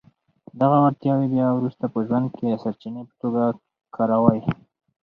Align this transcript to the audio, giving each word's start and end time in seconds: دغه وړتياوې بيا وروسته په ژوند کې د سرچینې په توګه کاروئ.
دغه 0.61 0.77
وړتياوې 0.83 1.27
بيا 1.33 1.47
وروسته 1.53 1.85
په 1.93 1.99
ژوند 2.07 2.27
کې 2.35 2.43
د 2.49 2.53
سرچینې 2.63 3.01
په 3.09 3.13
توګه 3.21 3.43
کاروئ. 3.95 4.39